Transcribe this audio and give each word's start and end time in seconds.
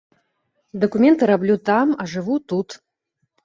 Дакументы 0.85 1.29
раблю 1.33 1.59
там, 1.69 1.95
а 2.01 2.11
жыву 2.17 2.41
тут. 2.51 2.69